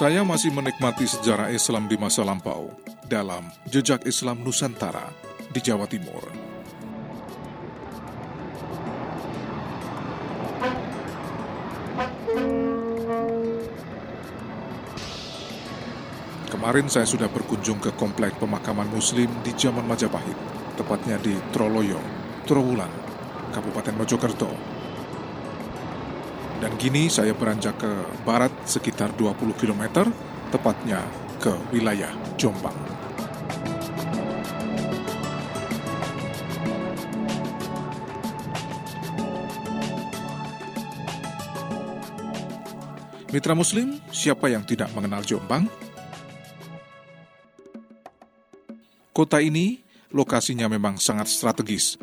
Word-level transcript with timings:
Saya 0.00 0.24
masih 0.24 0.48
menikmati 0.48 1.04
sejarah 1.04 1.52
Islam 1.52 1.84
di 1.84 2.00
masa 2.00 2.24
lampau 2.24 2.72
dalam 3.04 3.44
Jejak 3.68 4.08
Islam 4.08 4.40
Nusantara 4.40 5.29
di 5.50 5.58
Jawa 5.58 5.86
Timur. 5.90 6.22
Kemarin 16.50 16.86
saya 16.86 17.08
sudah 17.08 17.26
berkunjung 17.26 17.82
ke 17.82 17.90
komplek 17.98 18.38
pemakaman 18.38 18.86
muslim 18.94 19.26
di 19.42 19.50
zaman 19.58 19.82
Majapahit, 19.86 20.38
tepatnya 20.78 21.16
di 21.18 21.34
Troloyo, 21.50 21.98
Trowulan, 22.46 22.90
Kabupaten 23.50 23.96
Mojokerto, 23.96 24.50
dan 26.60 26.76
kini 26.76 27.08
saya 27.08 27.32
beranjak 27.32 27.80
ke 27.80 27.92
barat 28.28 28.52
sekitar 28.68 29.16
20 29.16 29.56
km, 29.56 30.12
tepatnya 30.52 31.00
ke 31.40 31.56
wilayah 31.72 32.12
Jombang. 32.36 32.89
Mitra 43.30 43.54
Muslim, 43.54 43.94
siapa 44.10 44.50
yang 44.50 44.66
tidak 44.66 44.90
mengenal 44.90 45.22
Jombang? 45.22 45.70
Kota 49.14 49.38
ini 49.38 49.86
lokasinya 50.10 50.66
memang 50.66 50.98
sangat 50.98 51.30
strategis 51.30 51.94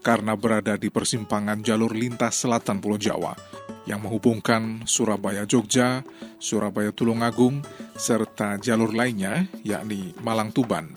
karena 0.00 0.32
berada 0.32 0.80
di 0.80 0.88
persimpangan 0.88 1.60
jalur 1.60 1.92
lintas 1.92 2.40
selatan 2.40 2.80
Pulau 2.80 2.96
Jawa 2.96 3.36
yang 3.84 4.00
menghubungkan 4.00 4.88
Surabaya 4.88 5.44
Jogja, 5.44 6.00
Surabaya 6.40 6.88
Tulungagung, 6.88 7.60
serta 7.92 8.56
jalur 8.56 8.96
lainnya 8.96 9.44
yakni 9.68 10.16
Malang 10.24 10.56
Tuban. 10.56 10.88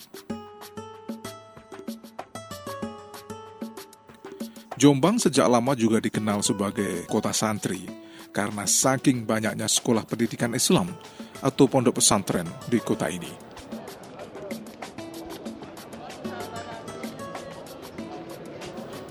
Jombang 4.80 5.20
sejak 5.20 5.52
lama 5.52 5.76
juga 5.76 6.00
dikenal 6.00 6.40
sebagai 6.48 7.04
kota 7.12 7.36
santri 7.36 8.05
karena 8.36 8.68
saking 8.68 9.24
banyaknya 9.24 9.64
sekolah 9.64 10.04
pendidikan 10.04 10.52
Islam 10.52 10.92
atau 11.40 11.72
pondok 11.72 12.04
pesantren 12.04 12.44
di 12.68 12.84
kota 12.84 13.08
ini. 13.08 13.32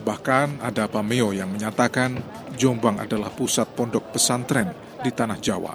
Bahkan 0.05 0.61
ada 0.61 0.84
pameo 0.84 1.33
yang 1.33 1.48
menyatakan 1.48 2.20
Jombang 2.61 3.00
adalah 3.00 3.33
pusat 3.33 3.72
pondok 3.72 4.12
pesantren 4.12 4.69
di 5.00 5.08
tanah 5.08 5.41
Jawa. 5.41 5.75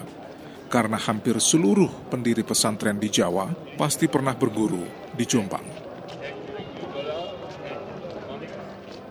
Karena 0.69 1.01
hampir 1.01 1.41
seluruh 1.41 2.13
pendiri 2.13 2.45
pesantren 2.45 3.01
di 3.01 3.09
Jawa 3.09 3.49
pasti 3.73 4.05
pernah 4.05 4.37
berguru 4.37 4.85
di 5.17 5.25
Jombang. 5.25 5.88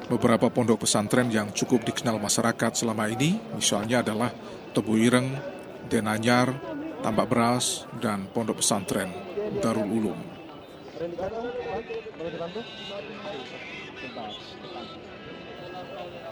Beberapa 0.08 0.48
pondok 0.48 0.88
pesantren 0.88 1.28
yang 1.28 1.52
cukup 1.52 1.84
dikenal 1.84 2.16
masyarakat 2.16 2.72
selama 2.80 3.12
ini 3.12 3.36
misalnya 3.52 4.00
adalah 4.00 4.32
Tebu 4.72 4.96
Ireng, 4.96 5.36
Denanyar, 5.84 6.56
Tambak 7.04 7.28
Beras, 7.28 7.84
dan 8.00 8.24
pondok 8.32 8.64
pesantren 8.64 9.12
Darul 9.60 9.84
Ulum. 9.84 10.20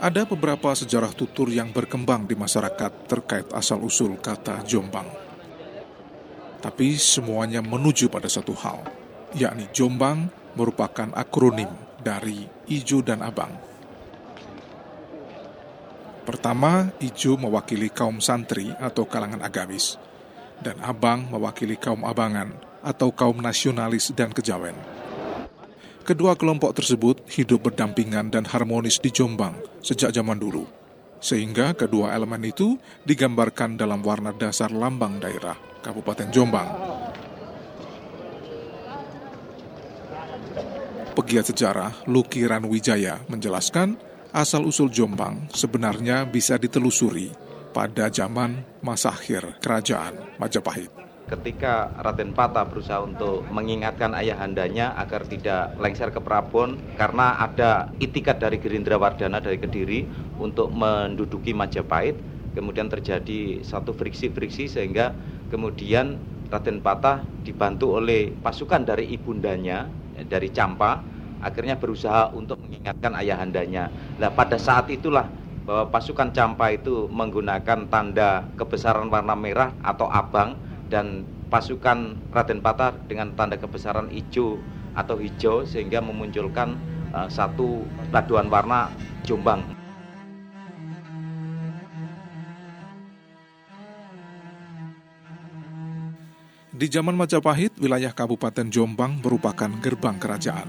Ada 0.01 0.25
beberapa 0.25 0.73
sejarah 0.73 1.13
tutur 1.13 1.53
yang 1.53 1.69
berkembang 1.69 2.25
di 2.25 2.33
masyarakat 2.33 2.93
terkait 3.05 3.53
asal-usul 3.53 4.17
kata 4.17 4.65
Jombang. 4.65 5.09
Tapi 6.65 6.97
semuanya 6.97 7.61
menuju 7.61 8.09
pada 8.09 8.29
satu 8.33 8.57
hal, 8.57 8.89
yakni 9.37 9.69
Jombang 9.69 10.33
merupakan 10.57 11.13
akronim 11.13 11.86
dari 12.07 12.47
Ijo 12.71 13.03
dan 13.03 13.19
Abang. 13.27 13.51
Pertama, 16.23 16.95
Ijo 17.03 17.35
mewakili 17.35 17.91
kaum 17.91 18.23
santri 18.23 18.71
atau 18.79 19.03
kalangan 19.11 19.43
agamis, 19.43 19.99
dan 20.63 20.79
Abang 20.87 21.27
mewakili 21.27 21.75
kaum 21.75 22.07
abangan 22.07 22.55
atau 22.87 23.11
kaum 23.11 23.43
nasionalis 23.43 24.15
dan 24.15 24.31
kejawen. 24.31 24.79
Kedua 26.07 26.39
kelompok 26.39 26.79
tersebut 26.79 27.27
hidup 27.35 27.67
berdampingan 27.67 28.31
dan 28.31 28.47
harmonis 28.47 29.03
di 29.03 29.11
Jombang 29.11 29.59
sejak 29.83 30.15
zaman 30.15 30.39
dulu, 30.39 30.63
sehingga 31.19 31.75
kedua 31.75 32.15
elemen 32.15 32.47
itu 32.47 32.79
digambarkan 33.03 33.75
dalam 33.75 34.07
warna 34.07 34.31
dasar 34.31 34.71
lambang 34.71 35.19
daerah 35.19 35.59
Kabupaten 35.83 36.31
Jombang. 36.31 36.71
Pegiat 41.17 41.49
sejarah 41.49 42.05
Luki 42.13 42.45
Ranwijaya 42.45 43.25
menjelaskan 43.33 43.97
asal-usul 44.37 44.93
Jombang 44.93 45.49
sebenarnya 45.49 46.29
bisa 46.29 46.61
ditelusuri 46.61 47.33
pada 47.73 48.13
zaman 48.13 48.61
masa 48.85 49.17
akhir 49.17 49.57
kerajaan 49.65 50.13
Majapahit. 50.37 50.93
Ketika 51.25 51.89
Raden 52.05 52.37
Pata 52.37 52.69
berusaha 52.69 53.01
untuk 53.01 53.49
mengingatkan 53.49 54.13
ayahandanya 54.13 54.93
agar 55.01 55.25
tidak 55.25 55.73
lengser 55.81 56.13
ke 56.13 56.21
Prabon 56.21 56.77
karena 57.01 57.41
ada 57.41 57.89
itikat 57.97 58.37
dari 58.37 58.61
Gerindra 58.61 59.01
Wardana 59.01 59.41
dari 59.41 59.57
Kediri 59.57 60.05
untuk 60.37 60.69
menduduki 60.77 61.57
Majapahit 61.57 62.21
kemudian 62.53 62.93
terjadi 62.93 63.65
satu 63.65 63.97
friksi-friksi 63.97 64.69
sehingga 64.69 65.17
kemudian 65.49 66.21
Raden 66.53 66.85
Patah 66.85 67.25
dibantu 67.41 67.97
oleh 67.97 68.37
pasukan 68.37 68.85
dari 68.85 69.17
ibundanya 69.17 69.89
dari 70.25 70.49
Campa 70.49 71.05
akhirnya 71.45 71.77
berusaha 71.77 72.33
untuk 72.33 72.57
mengingatkan 72.65 73.13
ayahandanya. 73.13 73.93
Nah 74.17 74.33
pada 74.33 74.57
saat 74.57 74.89
itulah 74.89 75.29
bahwa 75.69 75.91
pasukan 75.93 76.33
Campa 76.33 76.73
itu 76.73 77.11
menggunakan 77.13 77.91
tanda 77.91 78.49
kebesaran 78.57 79.13
warna 79.13 79.37
merah 79.37 79.71
atau 79.85 80.09
abang 80.09 80.57
dan 80.89 81.27
pasukan 81.53 82.17
Raden 82.33 82.63
Patah 82.63 82.95
dengan 83.07 83.35
tanda 83.35 83.59
kebesaran 83.59 84.11
hijau 84.11 84.59
atau 84.97 85.21
hijau 85.21 85.63
sehingga 85.69 86.01
memunculkan 86.01 86.75
uh, 87.13 87.29
satu 87.29 87.85
paduan 88.11 88.49
warna 88.49 88.89
Jombang. 89.27 89.86
Di 96.77 96.93
zaman 96.93 97.17
Majapahit, 97.17 97.81
wilayah 97.81 98.13
Kabupaten 98.13 98.69
Jombang 98.69 99.25
merupakan 99.25 99.73
gerbang 99.81 100.21
kerajaan. 100.21 100.69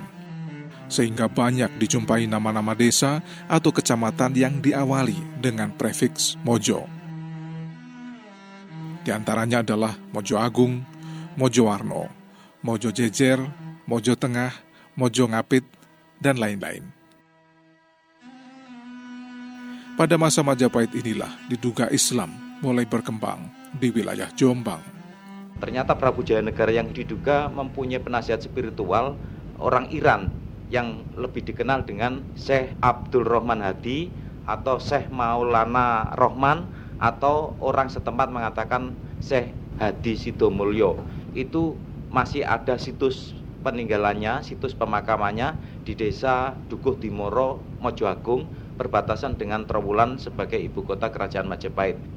Sehingga 0.87 1.27
banyak 1.27 1.75
dijumpai 1.75 2.23
nama-nama 2.31 2.71
desa 2.71 3.19
atau 3.51 3.75
kecamatan 3.75 4.31
yang 4.31 4.63
diawali 4.63 5.19
dengan 5.43 5.75
prefiks 5.75 6.39
Mojo. 6.47 6.87
Di 9.03 9.11
antaranya 9.11 9.59
adalah 9.59 9.99
Mojo 10.15 10.39
Agung, 10.39 10.79
Mojo 11.35 11.67
Warno, 11.67 12.07
Mojo 12.63 12.87
Jejer, 12.87 13.43
Mojo 13.83 14.15
Tengah, 14.15 14.55
Mojo 14.95 15.27
Ngapit, 15.27 15.67
dan 16.23 16.39
lain-lain. 16.39 16.87
Pada 19.99 20.15
masa 20.15 20.39
Majapahit 20.39 20.95
inilah 20.95 21.35
diduga 21.51 21.91
Islam 21.91 22.31
mulai 22.63 22.87
berkembang 22.87 23.51
di 23.75 23.91
wilayah 23.91 24.31
Jombang. 24.31 24.96
Ternyata 25.57 25.97
Prabu 25.97 26.21
Jayanegara 26.21 26.69
yang 26.69 26.93
diduga 26.93 27.49
mempunyai 27.49 27.97
penasihat 27.97 28.37
spiritual 28.45 29.17
orang 29.57 29.89
Iran 29.89 30.29
yang 30.69 31.01
lebih 31.17 31.41
dikenal 31.47 31.87
dengan 31.87 32.21
Syekh 32.37 32.77
Abdul 32.83 33.25
Rahman 33.25 33.65
Hadi 33.65 34.13
atau 34.45 34.77
Syekh 34.77 35.09
Maulana 35.09 36.13
Rohman 36.13 36.69
atau 37.01 37.57
orang 37.57 37.89
setempat 37.89 38.29
mengatakan 38.29 38.93
Syekh 39.17 39.57
Hadi 39.81 40.13
Sidomulyo 40.13 41.01
itu 41.33 41.73
masih 42.13 42.45
ada 42.45 42.77
situs 42.77 43.33
peninggalannya, 43.65 44.45
situs 44.45 44.77
pemakamannya 44.77 45.57
di 45.83 45.97
desa 45.97 46.55
Dukuh 46.71 47.01
Dimoro, 47.01 47.59
Mojoagung, 47.83 48.47
perbatasan 48.79 49.35
dengan 49.35 49.65
Trowulan 49.67 50.21
sebagai 50.21 50.61
ibu 50.61 50.85
kota 50.85 51.11
kerajaan 51.11 51.49
Majapahit. 51.49 52.16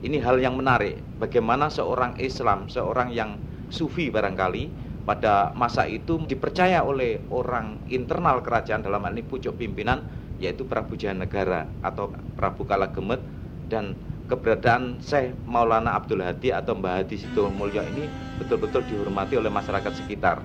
Ini 0.00 0.16
hal 0.24 0.40
yang 0.40 0.56
menarik, 0.56 1.04
bagaimana 1.20 1.68
seorang 1.68 2.16
Islam, 2.16 2.72
seorang 2.72 3.12
yang 3.12 3.36
sufi 3.68 4.08
barangkali, 4.08 4.72
pada 5.04 5.52
masa 5.52 5.84
itu 5.84 6.16
dipercaya 6.24 6.80
oleh 6.80 7.20
orang 7.28 7.84
internal 7.92 8.40
kerajaan 8.40 8.80
dalam 8.80 9.04
hal 9.04 9.12
ini 9.12 9.24
pucuk 9.24 9.60
pimpinan 9.60 10.04
yaitu 10.40 10.64
Prabu 10.64 10.96
Jayanegara 10.96 11.68
atau 11.84 12.16
Prabu 12.36 12.64
Kalagemet 12.64 13.20
dan 13.68 13.92
keberadaan 14.30 15.02
Syekh 15.04 15.36
Maulana 15.44 15.98
Abdul 15.98 16.24
Hadi 16.24 16.54
atau 16.54 16.78
Mbah 16.78 17.04
Hadi 17.04 17.20
Sido 17.20 17.50
Mulyo 17.52 17.84
ini 17.84 18.08
betul-betul 18.40 18.86
dihormati 18.88 19.36
oleh 19.36 19.52
masyarakat 19.52 19.92
sekitar. 19.92 20.40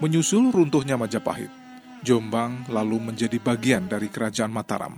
Menyusul 0.00 0.48
runtuhnya 0.48 0.96
Majapahit, 0.96 1.52
Jombang 2.00 2.64
lalu 2.72 3.12
menjadi 3.12 3.36
bagian 3.36 3.84
dari 3.84 4.08
kerajaan 4.08 4.48
Mataram. 4.48 4.96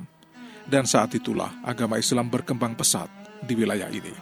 Dan 0.62 0.86
saat 0.86 1.10
itulah 1.18 1.50
agama 1.66 1.98
Islam 1.98 2.30
berkembang 2.30 2.78
pesat 2.78 3.10
di 3.42 3.58
wilayah 3.58 3.90
ini. 3.90 4.14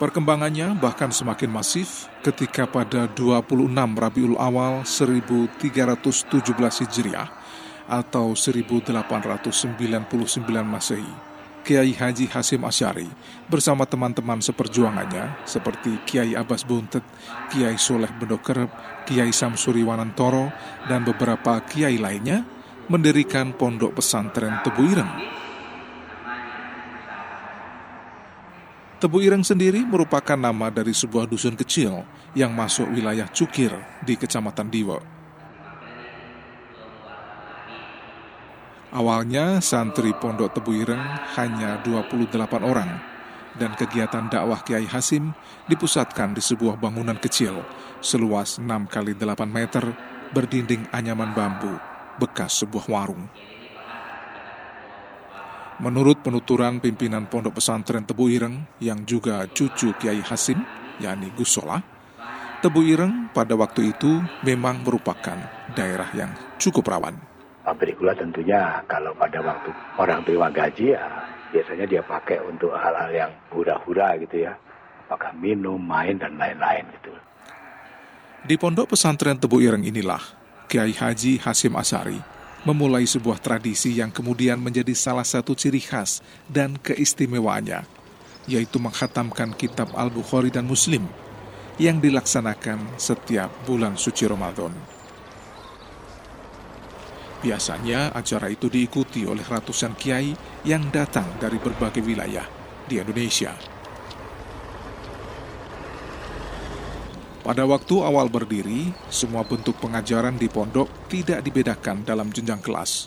Perkembangannya 0.00 0.72
bahkan 0.80 1.12
semakin 1.12 1.52
masif 1.52 2.08
ketika 2.24 2.64
pada 2.64 3.04
26 3.04 3.68
Rabiul 3.76 4.40
Awal 4.40 4.88
1317 4.88 6.32
Hijriah 6.80 7.28
atau 7.84 8.32
1899 8.32 9.68
Masehi 10.64 11.25
Kiai 11.66 11.90
Haji 11.98 12.30
Hasim 12.30 12.62
Asyari 12.62 13.10
bersama 13.50 13.82
teman-teman 13.82 14.38
seperjuangannya 14.38 15.42
seperti 15.42 15.98
Kiai 16.06 16.38
Abbas 16.38 16.62
Buntet, 16.62 17.02
Kiai 17.50 17.74
Soleh 17.74 18.06
Bendokerep, 18.14 18.70
Kiai 19.02 19.34
Samsuri 19.34 19.82
Wanantoro, 19.82 20.54
dan 20.86 21.02
beberapa 21.02 21.58
kiai 21.66 21.98
lainnya 21.98 22.46
mendirikan 22.86 23.50
pondok 23.50 23.98
pesantren 23.98 24.62
Tebu 24.62 24.82
Ireng. 24.86 25.12
Tebu 29.02 29.18
Ireng 29.26 29.42
sendiri 29.42 29.82
merupakan 29.82 30.38
nama 30.38 30.70
dari 30.70 30.94
sebuah 30.94 31.26
dusun 31.26 31.58
kecil 31.58 32.06
yang 32.38 32.54
masuk 32.54 32.86
wilayah 32.94 33.26
Cukir 33.34 33.74
di 34.06 34.14
Kecamatan 34.14 34.70
Diwo. 34.70 35.15
Awalnya 38.96 39.60
santri 39.60 40.16
Pondok 40.16 40.56
Tebu 40.56 40.72
Ireng 40.72 41.04
hanya 41.36 41.84
28 41.84 42.32
orang 42.64 42.96
dan 43.60 43.76
kegiatan 43.76 44.32
dakwah 44.32 44.64
Kiai 44.64 44.88
Hasim 44.88 45.36
dipusatkan 45.68 46.32
di 46.32 46.40
sebuah 46.40 46.80
bangunan 46.80 47.20
kecil 47.20 47.60
seluas 48.00 48.56
6 48.56 48.64
kali 48.88 49.12
8 49.12 49.36
meter 49.52 49.84
berdinding 50.32 50.88
anyaman 50.96 51.36
bambu 51.36 51.76
bekas 52.16 52.64
sebuah 52.64 52.88
warung. 52.88 53.28
Menurut 55.76 56.24
penuturan 56.24 56.80
pimpinan 56.80 57.28
Pondok 57.28 57.60
Pesantren 57.60 58.08
Tebu 58.08 58.32
Ireng 58.32 58.80
yang 58.80 59.04
juga 59.04 59.44
cucu 59.44 59.92
Kiai 60.00 60.24
Hasim, 60.24 60.56
yakni 61.04 61.28
Gus 61.36 61.52
Solah, 61.52 61.84
Tebu 62.64 62.80
Ireng 62.80 63.28
pada 63.36 63.52
waktu 63.60 63.92
itu 63.92 64.24
memang 64.40 64.80
merupakan 64.80 65.36
daerah 65.76 66.08
yang 66.16 66.32
cukup 66.56 66.88
rawan 66.88 67.35
pabrik 67.66 67.98
gula 67.98 68.14
tentunya 68.14 68.78
kalau 68.86 69.10
pada 69.18 69.42
waktu 69.42 69.74
orang 69.98 70.22
terima 70.22 70.46
gaji 70.54 70.94
ya 70.94 71.02
biasanya 71.50 71.86
dia 71.90 72.02
pakai 72.06 72.38
untuk 72.46 72.70
hal-hal 72.74 73.10
yang 73.10 73.32
hura-hura 73.50 74.14
gitu 74.22 74.46
ya. 74.46 74.54
Apakah 75.06 75.30
minum, 75.38 75.78
main, 75.78 76.18
dan 76.18 76.34
lain-lain 76.34 76.82
gitu. 76.98 77.14
Di 78.46 78.58
pondok 78.58 78.94
pesantren 78.94 79.38
Tebu 79.38 79.62
Ireng 79.62 79.86
inilah 79.86 80.18
Kiai 80.66 80.90
Haji 80.90 81.38
Hasim 81.42 81.78
Asari 81.78 82.18
memulai 82.66 83.06
sebuah 83.06 83.38
tradisi 83.38 83.94
yang 83.94 84.10
kemudian 84.10 84.58
menjadi 84.58 84.90
salah 84.98 85.22
satu 85.22 85.54
ciri 85.54 85.78
khas 85.78 86.18
dan 86.50 86.74
keistimewaannya, 86.82 87.86
yaitu 88.50 88.82
menghatamkan 88.82 89.54
kitab 89.54 89.94
Al-Bukhari 89.94 90.50
dan 90.50 90.66
Muslim 90.66 91.06
yang 91.78 92.02
dilaksanakan 92.02 92.98
setiap 92.98 93.54
bulan 93.62 93.94
suci 93.94 94.26
Ramadan. 94.26 94.95
Biasanya 97.46 98.10
acara 98.10 98.50
itu 98.50 98.66
diikuti 98.66 99.22
oleh 99.22 99.46
ratusan 99.46 99.94
kiai 99.94 100.34
yang 100.66 100.90
datang 100.90 101.30
dari 101.38 101.62
berbagai 101.62 102.02
wilayah 102.02 102.42
di 102.90 102.98
Indonesia. 102.98 103.54
Pada 107.46 107.62
waktu 107.62 108.02
awal 108.02 108.26
berdiri, 108.26 108.90
semua 109.06 109.46
bentuk 109.46 109.78
pengajaran 109.78 110.34
di 110.34 110.50
pondok 110.50 110.90
tidak 111.06 111.46
dibedakan 111.46 112.02
dalam 112.02 112.34
jenjang 112.34 112.58
kelas. 112.58 113.06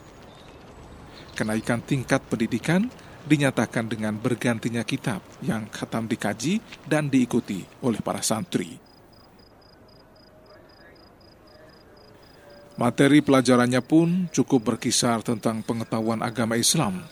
Kenaikan 1.35 1.83
tingkat 1.83 2.23
pendidikan 2.31 2.87
dinyatakan 3.27 3.91
dengan 3.91 4.15
bergantinya 4.15 4.87
kitab 4.87 5.19
yang 5.43 5.67
khatam 5.67 6.07
dikaji 6.07 6.63
dan 6.87 7.11
diikuti 7.11 7.67
oleh 7.83 7.99
para 7.99 8.23
santri. 8.23 8.88
Materi 12.79 13.19
pelajarannya 13.19 13.83
pun 13.83 14.31
cukup 14.31 14.71
berkisar 14.71 15.19
tentang 15.19 15.59
pengetahuan 15.67 16.23
agama 16.23 16.55
Islam, 16.55 17.03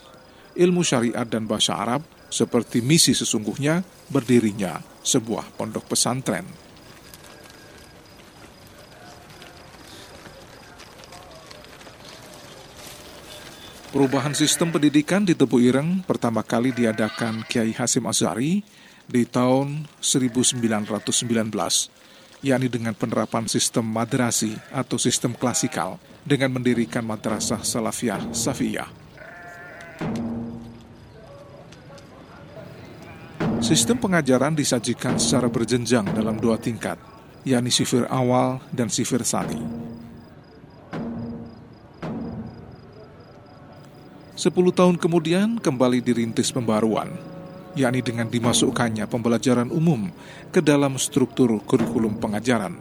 ilmu 0.56 0.80
syariat 0.80 1.28
dan 1.28 1.44
bahasa 1.44 1.76
Arab, 1.76 2.00
seperti 2.32 2.80
misi 2.80 3.12
sesungguhnya 3.12 3.84
berdirinya 4.08 4.80
sebuah 5.04 5.44
pondok 5.60 5.92
pesantren. 5.92 6.48
Perubahan 13.92 14.32
sistem 14.32 14.72
pendidikan 14.72 15.28
di 15.28 15.36
Tebu 15.36 15.60
Ireng 15.60 16.00
pertama 16.00 16.40
kali 16.40 16.72
diadakan 16.72 17.44
Kiai 17.44 17.76
Hasim 17.76 18.08
Azari 18.08 18.64
di 19.04 19.28
tahun 19.28 19.84
1919 20.00 21.97
yakni 22.44 22.70
dengan 22.70 22.94
penerapan 22.94 23.50
sistem 23.50 23.82
madrasi 23.82 24.54
atau 24.70 24.94
sistem 24.94 25.34
klasikal 25.34 25.98
dengan 26.22 26.54
mendirikan 26.54 27.02
madrasah 27.02 27.62
salafiyah 27.64 28.30
safiyah. 28.30 28.90
Sistem 33.58 33.98
pengajaran 33.98 34.54
disajikan 34.54 35.18
secara 35.18 35.50
berjenjang 35.50 36.06
dalam 36.14 36.38
dua 36.38 36.54
tingkat, 36.62 36.94
yakni 37.42 37.74
sifir 37.74 38.06
awal 38.06 38.62
dan 38.70 38.86
sifir 38.86 39.26
sani. 39.26 39.58
Sepuluh 44.38 44.70
tahun 44.70 44.94
kemudian 44.94 45.58
kembali 45.58 45.98
dirintis 45.98 46.54
pembaruan 46.54 47.37
yakni 47.74 48.00
dengan 48.00 48.30
dimasukkannya 48.30 49.04
pembelajaran 49.10 49.68
umum 49.68 50.08
ke 50.48 50.62
dalam 50.62 50.96
struktur 50.96 51.60
kurikulum 51.66 52.16
pengajaran. 52.22 52.78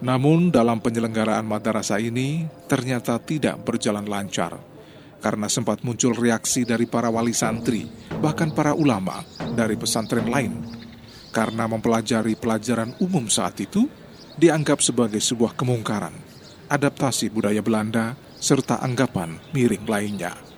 Namun 0.00 0.48
dalam 0.48 0.80
penyelenggaraan 0.80 1.44
madrasah 1.44 2.00
ini 2.00 2.48
ternyata 2.64 3.20
tidak 3.20 3.60
berjalan 3.68 4.08
lancar 4.08 4.56
karena 5.20 5.46
sempat 5.52 5.84
muncul 5.84 6.16
reaksi 6.16 6.64
dari 6.64 6.88
para 6.88 7.12
wali 7.12 7.36
santri, 7.36 7.84
bahkan 8.18 8.48
para 8.56 8.72
ulama 8.72 9.20
dari 9.52 9.76
pesantren 9.76 10.26
lain. 10.26 10.56
Karena 11.30 11.68
mempelajari 11.70 12.34
pelajaran 12.34 12.96
umum 12.98 13.30
saat 13.30 13.60
itu 13.62 13.86
dianggap 14.34 14.82
sebagai 14.82 15.20
sebuah 15.20 15.54
kemungkaran, 15.54 16.16
adaptasi 16.66 17.30
budaya 17.30 17.60
Belanda, 17.62 18.16
serta 18.40 18.80
anggapan 18.80 19.36
miring 19.52 19.84
lainnya. 19.84 20.49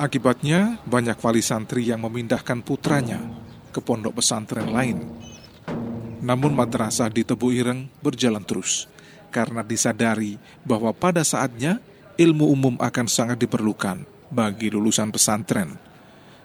Akibatnya, 0.00 0.80
banyak 0.88 1.20
wali 1.20 1.44
santri 1.44 1.92
yang 1.92 2.00
memindahkan 2.00 2.64
putranya 2.64 3.20
ke 3.68 3.84
pondok 3.84 4.16
pesantren 4.16 4.72
lain. 4.72 4.96
Namun 6.24 6.56
madrasah 6.56 7.12
di 7.12 7.20
Tebu 7.20 7.52
Ireng 7.52 7.84
berjalan 8.00 8.40
terus 8.40 8.88
karena 9.28 9.60
disadari 9.60 10.40
bahwa 10.64 10.96
pada 10.96 11.20
saatnya 11.20 11.84
ilmu 12.16 12.48
umum 12.48 12.74
akan 12.80 13.06
sangat 13.12 13.44
diperlukan 13.44 14.08
bagi 14.32 14.72
lulusan 14.72 15.12
pesantren. 15.12 15.76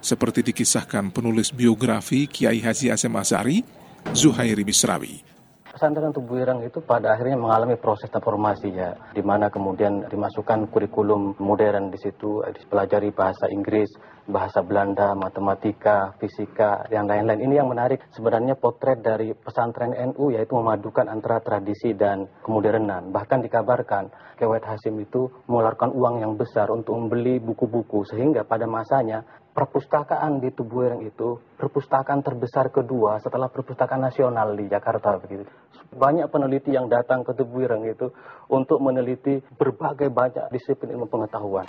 Seperti 0.03 0.43
dikisahkan 0.51 1.15
penulis 1.15 1.55
biografi 1.55 2.27
Kiai 2.27 2.59
Haji 2.59 2.91
Asem 2.91 3.15
Azari, 3.15 3.63
Zuhairi 4.11 4.67
Bisrawi 4.67 5.34
pesantren 5.75 6.15
Tubuh 6.15 6.39
Ireng 6.39 6.63
itu 6.63 6.79
pada 6.79 7.11
akhirnya 7.11 7.35
mengalami 7.35 7.75
proses 7.75 8.07
transformasi 8.07 8.71
ya, 8.71 8.95
di 9.11 9.19
mana 9.19 9.51
kemudian 9.51 10.07
dimasukkan 10.07 10.71
kurikulum 10.71 11.35
modern 11.43 11.91
di 11.91 11.99
situ, 11.99 12.39
dipelajari 12.47 13.11
bahasa 13.11 13.51
Inggris, 13.51 13.91
bahasa 14.25 14.65
Belanda, 14.65 15.13
matematika, 15.13 16.17
fisika, 16.17 16.85
yang 16.89 17.05
lain-lain. 17.05 17.45
Ini 17.45 17.61
yang 17.61 17.69
menarik 17.69 18.01
sebenarnya 18.13 18.57
potret 18.57 19.01
dari 19.01 19.33
pesantren 19.37 19.93
NU 20.13 20.33
yaitu 20.33 20.57
memadukan 20.57 21.05
antara 21.09 21.41
tradisi 21.41 21.93
dan 21.93 22.25
kemodernan. 22.41 23.13
Bahkan 23.13 23.39
dikabarkan 23.45 24.09
Kewet 24.35 24.65
Hasim 24.67 24.99
itu 24.99 25.31
mengeluarkan 25.47 25.95
uang 25.95 26.19
yang 26.19 26.33
besar 26.35 26.67
untuk 26.73 26.97
membeli 26.97 27.39
buku-buku 27.39 28.03
sehingga 28.03 28.43
pada 28.43 28.67
masanya 28.67 29.23
perpustakaan 29.55 30.43
di 30.43 30.51
Tubuireng 30.51 31.07
itu 31.07 31.39
perpustakaan 31.55 32.19
terbesar 32.19 32.67
kedua 32.75 33.23
setelah 33.23 33.47
perpustakaan 33.47 34.03
nasional 34.03 34.51
di 34.51 34.67
Jakarta 34.67 35.15
begitu. 35.15 35.47
Banyak 35.95 36.27
peneliti 36.27 36.75
yang 36.75 36.91
datang 36.91 37.23
ke 37.23 37.31
Tubuireng 37.31 37.87
itu 37.87 38.11
untuk 38.51 38.83
meneliti 38.83 39.39
berbagai 39.55 40.11
banyak 40.11 40.51
disiplin 40.51 40.99
ilmu 40.99 41.07
pengetahuan. 41.07 41.63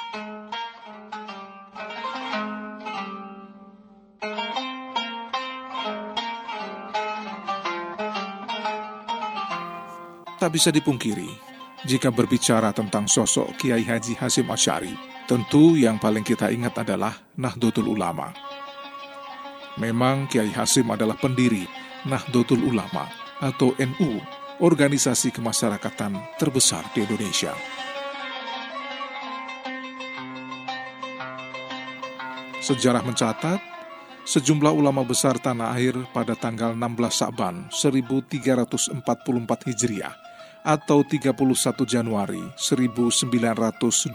Tak 10.47 10.55
bisa 10.55 10.71
dipungkiri, 10.71 11.27
jika 11.91 12.15
berbicara 12.15 12.71
tentang 12.71 13.11
sosok 13.11 13.59
Kiai 13.59 13.83
Haji 13.83 14.15
Hasim 14.15 14.47
Asyari, 14.47 14.95
Tentu 15.27 15.75
yang 15.75 15.99
paling 15.99 16.23
kita 16.23 16.55
ingat 16.55 16.87
adalah 16.87 17.19
Nahdlatul 17.35 17.91
Ulama. 17.91 18.31
Memang 19.75 20.31
Kiai 20.31 20.55
Hasim 20.55 20.87
adalah 20.87 21.19
pendiri 21.19 21.67
Nahdlatul 22.07 22.63
Ulama 22.63 23.11
atau 23.43 23.75
NU, 23.75 24.23
organisasi 24.63 25.35
kemasyarakatan 25.35 26.39
terbesar 26.39 26.87
di 26.95 27.03
Indonesia. 27.03 27.51
Sejarah 32.63 33.03
mencatat, 33.03 33.59
sejumlah 34.23 34.71
ulama 34.71 35.03
besar 35.03 35.43
tanah 35.43 35.75
air 35.75 35.99
pada 36.15 36.39
tanggal 36.39 36.71
16 36.79 36.87
Sa'ban 37.11 37.67
1344 37.75 38.95
Hijriah 39.75 40.36
atau 40.67 41.07
31 41.07 41.87
Januari 41.87 42.43
1926 42.59 44.11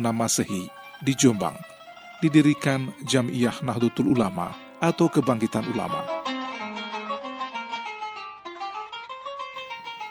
Masehi 0.00 0.72
di 1.04 1.12
Jombang 1.12 1.52
didirikan 2.24 2.88
Jamiyah 3.04 3.60
Nahdlatul 3.60 4.16
Ulama 4.16 4.56
atau 4.80 5.12
Kebangkitan 5.12 5.68
Ulama. 5.68 6.00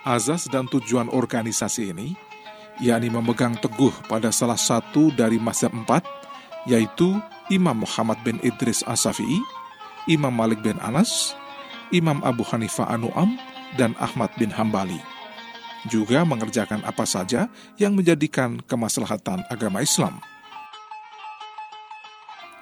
Azas 0.05 0.45
dan 0.49 0.69
tujuan 0.69 1.09
organisasi 1.09 1.89
ini 1.89 2.13
yakni 2.79 3.09
memegang 3.11 3.57
teguh 3.59 3.91
pada 4.07 4.31
salah 4.31 4.57
satu 4.57 5.11
dari 5.13 5.35
mazhab 5.41 5.73
empat, 5.75 6.05
yaitu 6.63 7.19
Imam 7.51 7.83
Muhammad 7.83 8.17
bin 8.23 8.39
Idris 8.39 8.85
Asafi'i, 8.87 9.41
Imam 10.07 10.31
Malik 10.31 10.63
bin 10.63 10.79
Anas, 10.79 11.35
Imam 11.91 12.23
Abu 12.23 12.47
Hanifah 12.47 12.87
Anu'am, 12.87 13.35
dan 13.75 13.93
Ahmad 13.99 14.31
bin 14.39 14.49
Hambali 14.49 14.97
juga 15.87 16.27
mengerjakan 16.27 16.83
apa 16.83 17.07
saja 17.07 17.47
yang 17.79 17.95
menjadikan 17.95 18.59
kemaslahatan 18.67 19.47
agama 19.47 19.79
Islam. 19.79 20.19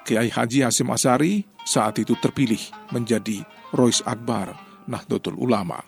Kiai 0.06 0.32
Haji 0.32 0.64
Hasim 0.64 0.88
Asari 0.94 1.44
saat 1.68 2.00
itu 2.00 2.16
terpilih 2.16 2.62
menjadi 2.96 3.44
Rois 3.76 4.00
Akbar 4.08 4.56
Nahdlatul 4.88 5.36
Ulama. 5.36 5.84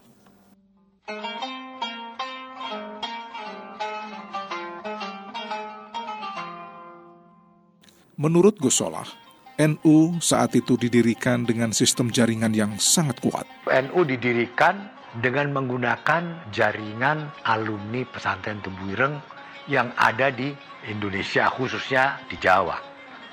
Menurut 8.20 8.60
Gusolah, 8.60 9.08
NU 9.56 10.20
saat 10.20 10.52
itu 10.52 10.76
didirikan 10.76 11.48
dengan 11.48 11.72
sistem 11.72 12.12
jaringan 12.12 12.52
yang 12.52 12.76
sangat 12.76 13.16
kuat. 13.24 13.48
NU 13.72 14.04
didirikan 14.04 14.99
dengan 15.18 15.50
menggunakan 15.50 16.54
jaringan 16.54 17.34
alumni 17.50 18.06
pesantren 18.06 18.62
Tebuireng 18.62 19.18
yang 19.66 19.90
ada 19.98 20.30
di 20.30 20.54
Indonesia 20.86 21.50
khususnya 21.50 22.22
di 22.30 22.38
Jawa. 22.38 22.78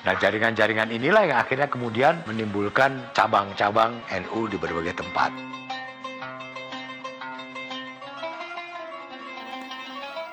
Nah 0.07 0.15
jaringan-jaringan 0.17 0.95
inilah 0.95 1.29
yang 1.29 1.39
akhirnya 1.43 1.67
kemudian 1.67 2.23
menimbulkan 2.25 3.11
cabang-cabang 3.13 4.01
NU 4.25 4.41
di 4.49 4.57
berbagai 4.57 4.97
tempat. 4.97 5.35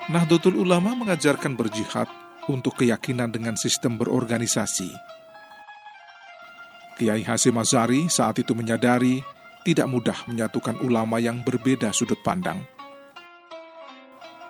Nahdlatul 0.04 0.60
Ulama 0.60 0.92
mengajarkan 0.92 1.56
berjihad 1.56 2.06
untuk 2.46 2.76
keyakinan 2.76 3.32
dengan 3.32 3.56
sistem 3.56 3.96
berorganisasi. 3.96 4.92
Kiai 6.94 7.24
Hasim 7.26 7.56
Azari 7.58 8.06
saat 8.06 8.38
itu 8.38 8.54
menyadari 8.54 9.24
tidak 9.64 9.88
mudah 9.88 10.18
menyatukan 10.28 10.78
ulama 10.84 11.16
yang 11.18 11.40
berbeda 11.40 11.90
sudut 11.90 12.20
pandang. 12.20 12.60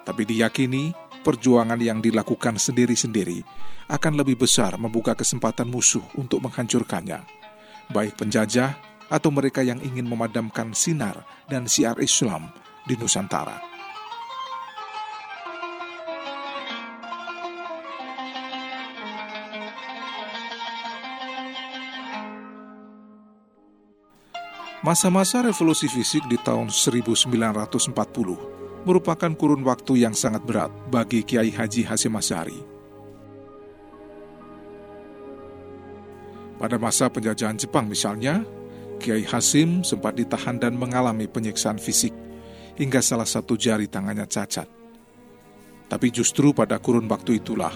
Tapi 0.05 0.23
diyakini 0.29 0.93
perjuangan 1.25 1.81
yang 1.81 2.05
dilakukan 2.05 2.61
sendiri-sendiri 2.61 3.41
akan 3.89 4.13
lebih 4.21 4.45
besar 4.45 4.77
membuka 4.77 5.17
kesempatan 5.17 5.71
musuh 5.71 6.05
untuk 6.21 6.45
menghancurkannya, 6.45 7.25
baik 7.89 8.21
penjajah 8.21 8.77
atau 9.09 9.31
mereka 9.33 9.65
yang 9.65 9.81
ingin 9.81 10.05
memadamkan 10.05 10.77
sinar 10.77 11.25
dan 11.49 11.65
siar 11.65 11.97
Islam 12.03 12.53
di 12.85 12.99
Nusantara. 13.01 13.74
Masa-masa 24.85 25.41
revolusi 25.41 25.89
fisik 25.89 26.29
di 26.29 26.37
tahun 26.37 26.69
1940 26.69 27.97
merupakan 28.85 29.33
kurun 29.33 29.65
waktu 29.65 30.05
yang 30.05 30.13
sangat 30.13 30.45
berat 30.45 30.69
bagi 30.93 31.25
Kiai 31.25 31.49
Haji 31.49 31.89
Hasim 31.89 32.13
Asyari. 32.13 32.61
Pada 36.61 36.77
masa 36.77 37.09
penjajahan 37.09 37.57
Jepang 37.57 37.89
misalnya, 37.89 38.45
Kiai 39.01 39.25
Hasim 39.25 39.81
sempat 39.89 40.21
ditahan 40.21 40.61
dan 40.61 40.77
mengalami 40.77 41.33
penyiksaan 41.33 41.81
fisik 41.81 42.13
hingga 42.77 43.01
salah 43.01 43.25
satu 43.25 43.57
jari 43.57 43.89
tangannya 43.89 44.29
cacat. 44.29 44.69
Tapi 45.89 46.13
justru 46.13 46.53
pada 46.53 46.77
kurun 46.77 47.09
waktu 47.09 47.41
itulah 47.41 47.73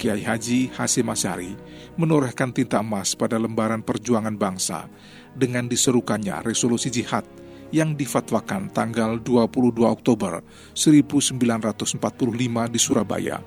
Kiai 0.00 0.24
Haji 0.24 0.72
Hasim 0.80 1.12
Asyari 1.12 1.52
menorehkan 2.00 2.56
tinta 2.56 2.80
emas 2.80 3.12
pada 3.12 3.36
lembaran 3.36 3.84
perjuangan 3.84 4.32
bangsa 4.32 4.88
dengan 5.36 5.68
diserukannya 5.68 6.40
resolusi 6.40 6.88
jihad 6.88 7.28
yang 7.68 7.92
difatwakan 7.92 8.72
tanggal 8.72 9.20
22 9.20 9.76
Oktober 9.84 10.40
1945 10.72 12.00
di 12.72 12.80
Surabaya 12.80 13.44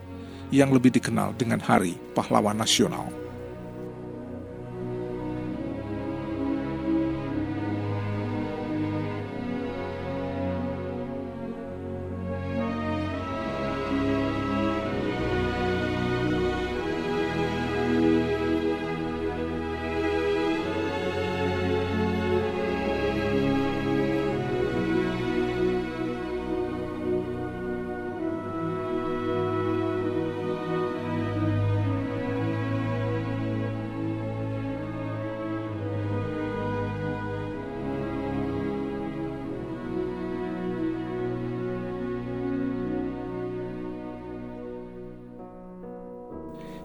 yang 0.53 0.69
lebih 0.69 0.93
dikenal 0.93 1.33
dengan 1.33 1.57
Hari 1.57 1.97
Pahlawan 2.13 2.61
Nasional. 2.61 3.22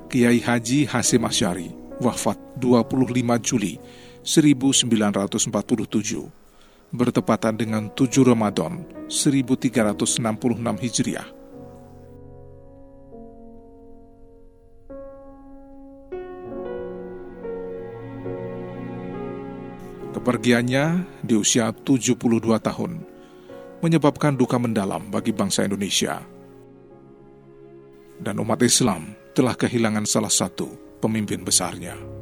Kiai 0.09 0.41
Haji 0.41 0.89
Hasim 0.89 1.21
Asyari, 1.29 1.69
wafat 2.01 2.41
25 2.57 3.13
Juli 3.45 3.77
1947, 4.25 5.53
bertepatan 6.97 7.61
dengan 7.61 7.93
7 7.93 8.25
Ramadan 8.25 8.89
1366 9.13 10.81
Hijriah. 10.81 11.29
Kepergiannya 20.17 21.05
di 21.21 21.37
usia 21.37 21.69
72 21.69 22.17
tahun 22.65 23.05
menyebabkan 23.85 24.41
duka 24.41 24.57
mendalam 24.57 25.13
bagi 25.13 25.37
bangsa 25.37 25.69
Indonesia 25.69 26.25
dan 28.25 28.41
umat 28.41 28.65
Islam 28.65 29.28
telah 29.39 29.55
kehilangan 29.55 30.03
salah 30.03 30.35
satu 30.35 30.99
pemimpin 30.99 31.47
besarnya. 31.47 32.18